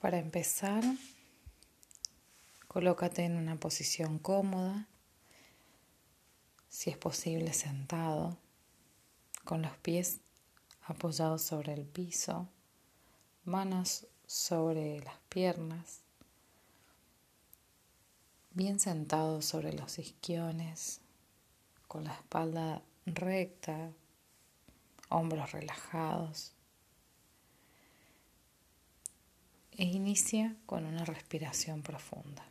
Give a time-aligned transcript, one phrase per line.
[0.00, 0.82] Para empezar,
[2.68, 4.88] colócate en una posición cómoda,
[6.70, 8.38] si es posible sentado,
[9.44, 10.20] con los pies
[10.86, 12.48] apoyados sobre el piso,
[13.44, 16.00] manos sobre las piernas,
[18.52, 21.02] bien sentado sobre los isquiones,
[21.88, 23.92] con la espalda recta,
[25.10, 26.54] hombros relajados.
[29.80, 32.44] E inicia con una respiración profunda.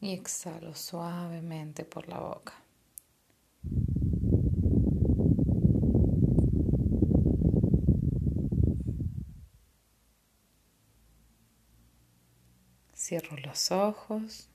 [0.00, 2.54] Y exhalo suavemente por la boca.
[12.94, 14.48] Cierro los ojos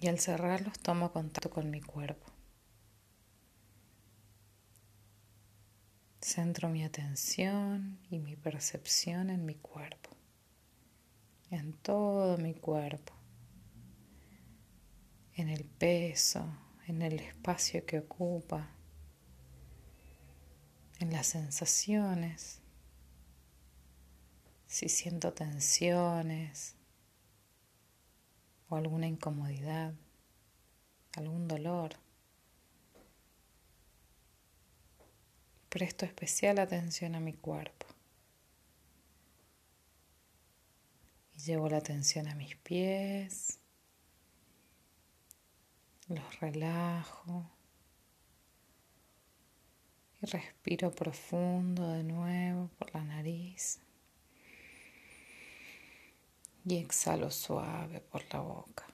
[0.00, 2.31] y al cerrarlos tomo contacto con mi cuerpo.
[6.22, 10.10] Centro mi atención y mi percepción en mi cuerpo,
[11.50, 13.12] en todo mi cuerpo,
[15.34, 16.46] en el peso,
[16.86, 18.70] en el espacio que ocupa,
[21.00, 22.60] en las sensaciones,
[24.68, 26.76] si siento tensiones.
[28.68, 29.92] O alguna incomodidad,
[31.14, 31.96] algún dolor.
[35.72, 37.86] Presto especial atención a mi cuerpo.
[41.34, 43.58] Y llevo la atención a mis pies.
[46.08, 47.50] Los relajo.
[50.20, 53.80] Y respiro profundo de nuevo por la nariz.
[56.66, 58.91] Y exhalo suave por la boca.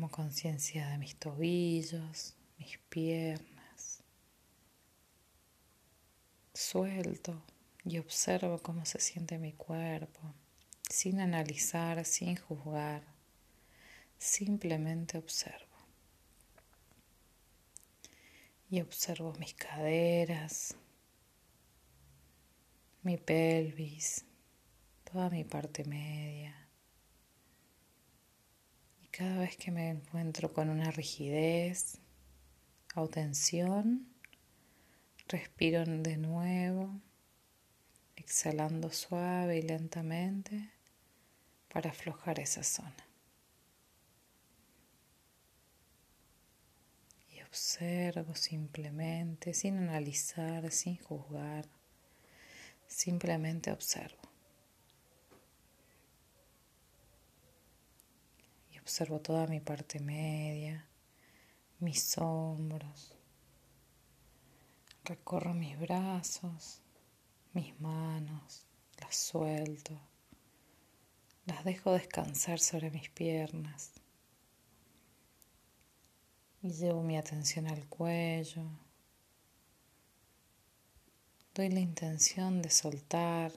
[0.00, 4.02] Tomo conciencia de mis tobillos, mis piernas.
[6.54, 7.42] Suelto
[7.84, 10.20] y observo cómo se siente mi cuerpo,
[10.88, 13.02] sin analizar, sin juzgar.
[14.16, 15.76] Simplemente observo.
[18.70, 20.76] Y observo mis caderas,
[23.02, 24.24] mi pelvis,
[25.04, 26.59] toda mi parte media
[29.10, 31.98] cada vez que me encuentro con una rigidez
[32.94, 34.06] o tensión,
[35.28, 37.00] respiro de nuevo,
[38.16, 40.70] exhalando suave y lentamente
[41.72, 42.96] para aflojar esa zona.
[47.32, 51.66] Y observo simplemente, sin analizar, sin juzgar,
[52.86, 54.29] simplemente observo.
[58.90, 60.84] Observo toda mi parte media,
[61.78, 63.16] mis hombros.
[65.04, 66.82] Recorro mis brazos,
[67.52, 68.66] mis manos,
[69.00, 69.96] las suelto.
[71.46, 73.92] Las dejo descansar sobre mis piernas.
[76.60, 78.64] Y llevo mi atención al cuello.
[81.54, 83.52] Doy la intención de soltar,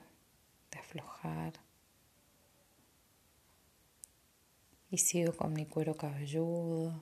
[0.69, 1.62] de aflojar.
[4.93, 6.93] Y sigo con mi cuero cabelludo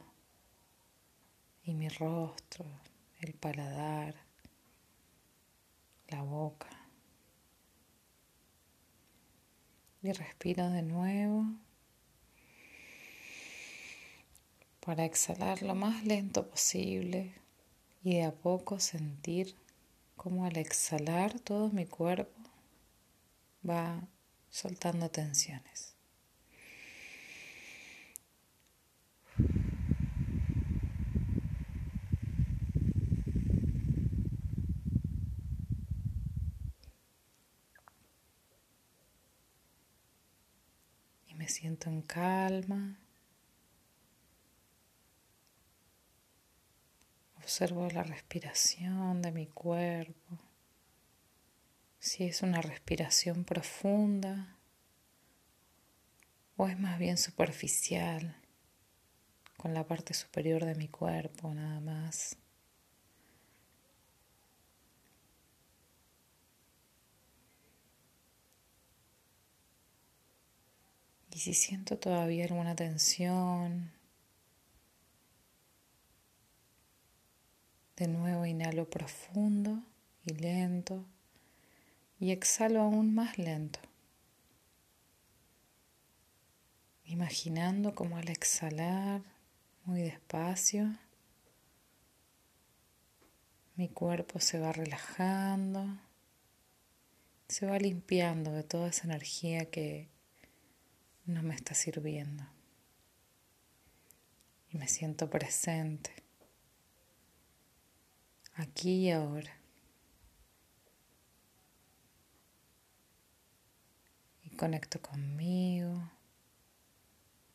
[1.65, 2.63] y mi rostro,
[3.19, 4.15] el paladar,
[6.07, 6.69] la boca.
[10.01, 11.43] Y respiro de nuevo
[14.79, 17.33] para exhalar lo más lento posible
[18.05, 19.53] y de a poco sentir
[20.15, 22.39] cómo al exhalar todo mi cuerpo
[23.67, 24.07] va
[24.49, 25.91] soltando tensiones.
[41.40, 42.97] me siento en calma.
[47.37, 50.39] Observo la respiración de mi cuerpo.
[51.99, 54.57] Si es una respiración profunda
[56.55, 58.35] o es más bien superficial,
[59.57, 62.40] con la parte superior de mi cuerpo nada más.
[71.33, 73.91] Y si siento todavía alguna tensión,
[77.95, 79.81] de nuevo inhalo profundo
[80.25, 81.05] y lento
[82.19, 83.79] y exhalo aún más lento.
[87.05, 89.21] Imaginando como al exhalar
[89.85, 90.97] muy despacio,
[93.75, 95.97] Mi cuerpo se va relajando,
[97.47, 100.09] se va limpiando de toda esa energía que
[101.31, 102.45] no me está sirviendo.
[104.69, 106.11] Y me siento presente,
[108.53, 109.57] aquí y ahora.
[114.43, 116.09] Y conecto conmigo,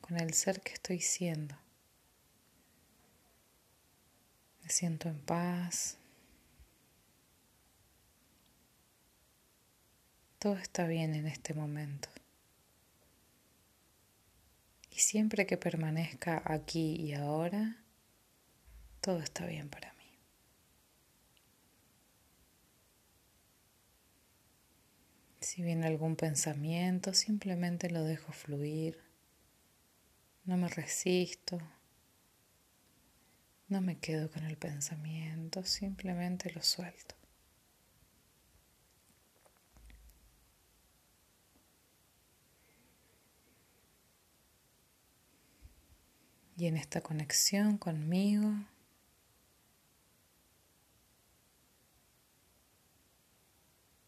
[0.01, 1.57] con el ser que estoy siendo.
[4.63, 5.97] Me siento en paz.
[10.39, 12.09] Todo está bien en este momento.
[14.97, 17.85] Y siempre que permanezca aquí y ahora,
[19.03, 20.19] todo está bien para mí.
[25.39, 28.99] Si viene algún pensamiento, simplemente lo dejo fluir.
[30.45, 31.59] No me resisto.
[33.69, 37.17] No me quedo con el pensamiento, simplemente lo suelto.
[46.57, 48.51] Y en esta conexión conmigo,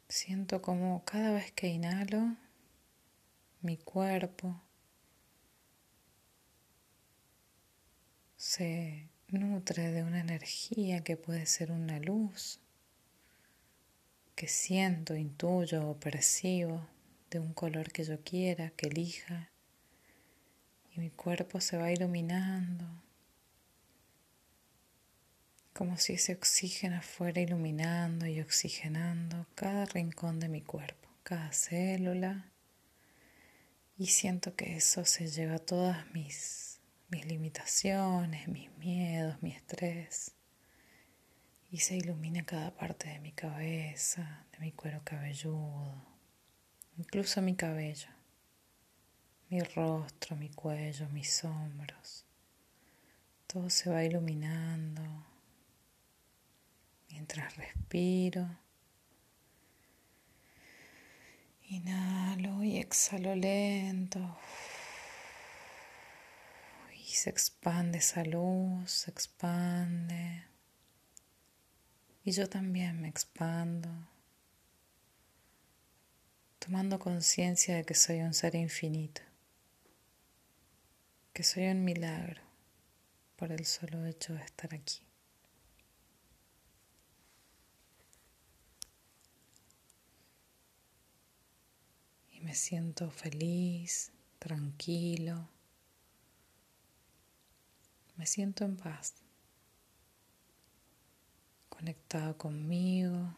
[0.09, 2.37] siento como cada vez que inhalo,
[3.61, 4.63] mi cuerpo
[8.37, 12.61] se nutre de una energía que puede ser una luz
[14.35, 16.87] que siento, intuyo o percibo
[17.29, 19.51] de un color que yo quiera, que elija
[20.99, 22.85] mi cuerpo se va iluminando,
[25.73, 32.51] como si ese oxígeno fuera iluminando y oxigenando cada rincón de mi cuerpo, cada célula,
[33.97, 36.81] y siento que eso se lleva todas mis,
[37.11, 40.33] mis limitaciones, mis miedos, mi estrés,
[41.71, 45.95] y se ilumina cada parte de mi cabeza, de mi cuero cabelludo,
[46.97, 48.18] incluso mi cabello
[49.51, 52.25] mi rostro, mi cuello, mis hombros.
[53.47, 55.03] Todo se va iluminando
[57.11, 58.47] mientras respiro.
[61.71, 64.39] Inhalo y exhalo lento.
[66.95, 70.45] Y se expande esa luz, se expande.
[72.23, 73.89] Y yo también me expando,
[76.59, 79.23] tomando conciencia de que soy un ser infinito
[81.39, 82.43] que soy un milagro
[83.37, 84.99] por el solo hecho de estar aquí.
[92.33, 95.49] Y me siento feliz, tranquilo,
[98.17, 99.15] me siento en paz,
[101.69, 103.33] conectado conmigo.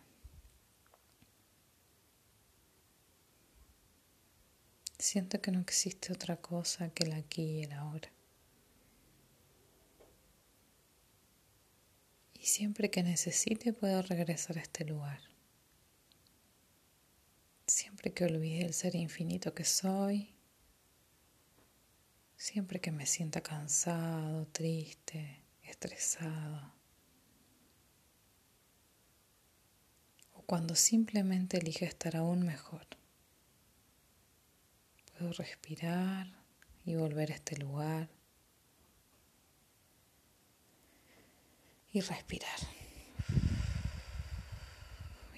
[5.00, 8.12] Siento que no existe otra cosa que el aquí y el ahora.
[12.34, 15.22] Y siempre que necesite puedo regresar a este lugar.
[17.66, 20.34] Siempre que olvide el ser infinito que soy,
[22.36, 26.74] siempre que me sienta cansado, triste, estresado,
[30.34, 32.99] o cuando simplemente elige estar aún mejor.
[35.20, 36.28] Puedo respirar
[36.86, 38.08] y volver a este lugar.
[41.92, 42.58] Y respirar.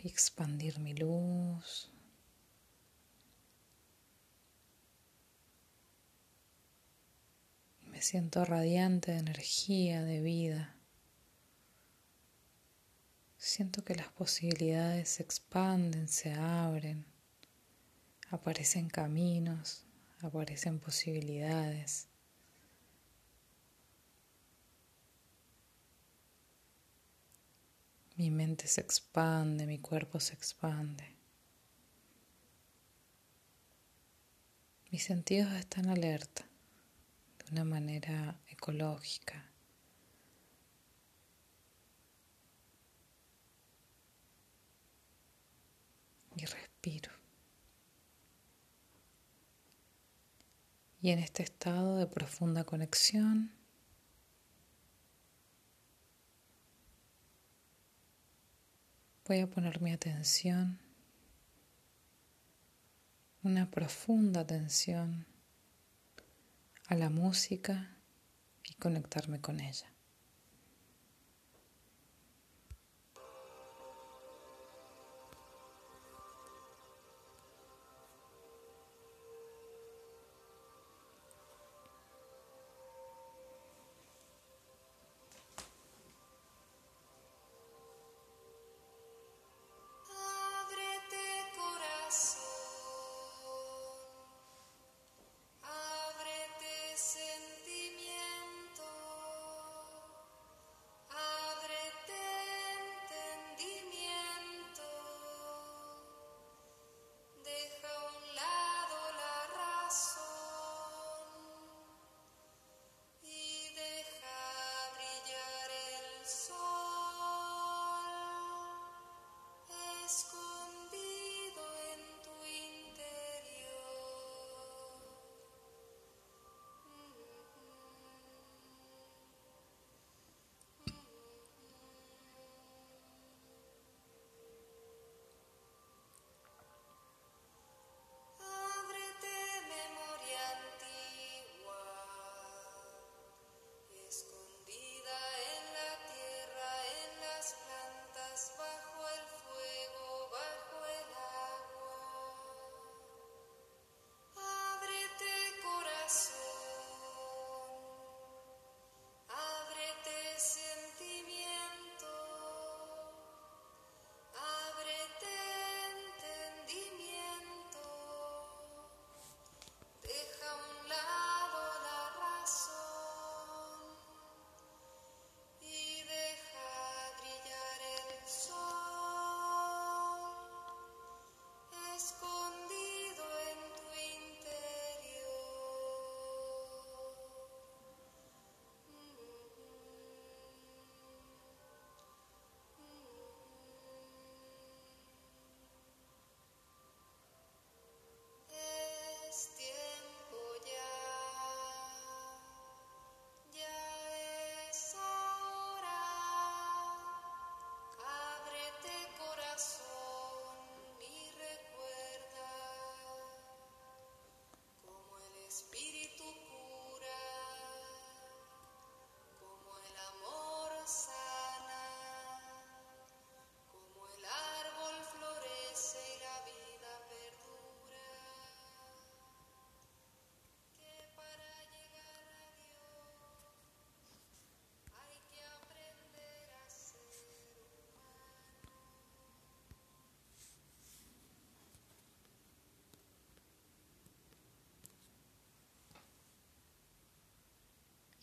[0.01, 1.91] Y expandir mi luz.
[7.81, 10.77] Me siento radiante de energía, de vida.
[13.37, 17.12] Siento que las posibilidades se expanden, se abren
[18.33, 19.85] aparecen caminos,
[20.23, 22.09] aparecen posibilidades.
[28.17, 31.15] Mi mente se expande, mi cuerpo se expande.
[34.91, 36.47] Mis sentidos están alerta
[37.45, 39.51] de una manera ecológica.
[46.35, 47.22] Y respiro.
[51.03, 53.51] Y en este estado de profunda conexión,
[59.27, 60.79] voy a poner mi atención,
[63.43, 65.27] una profunda atención
[66.87, 67.97] a la música
[68.63, 69.92] y conectarme con ella.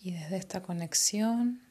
[0.02, 1.62] Y desde esta conexión,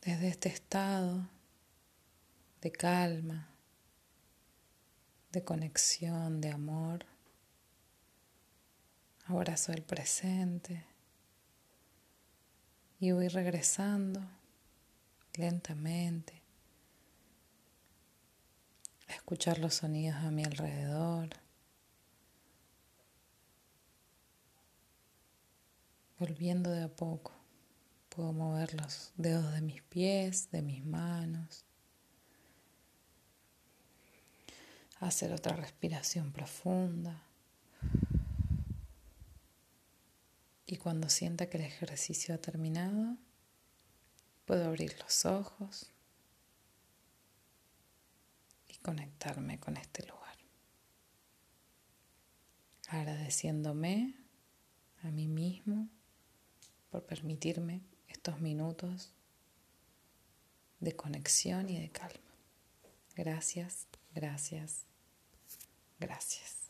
[0.00, 1.28] desde este estado
[2.62, 3.48] de calma,
[5.32, 7.04] de conexión, de amor,
[9.26, 10.84] abrazo el presente
[13.00, 14.22] y voy regresando
[15.34, 16.40] lentamente
[19.08, 21.41] a escuchar los sonidos a mi alrededor.
[26.22, 27.32] Volviendo de a poco,
[28.08, 31.64] puedo mover los dedos de mis pies, de mis manos.
[35.00, 37.24] Hacer otra respiración profunda.
[40.64, 43.16] Y cuando sienta que el ejercicio ha terminado,
[44.44, 45.90] puedo abrir los ojos
[48.68, 50.36] y conectarme con este lugar.
[52.86, 54.14] Agradeciéndome
[55.02, 55.88] a mí mismo
[56.92, 59.14] por permitirme estos minutos
[60.78, 62.20] de conexión y de calma.
[63.16, 64.84] Gracias, gracias,
[65.98, 66.61] gracias.